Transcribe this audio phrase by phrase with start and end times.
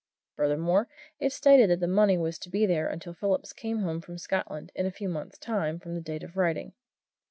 [0.35, 0.87] Furthermore,
[1.19, 4.71] it stated that the money was to be there until Phillips came home to Scotland,
[4.73, 6.73] in a few months' time from the date of writing.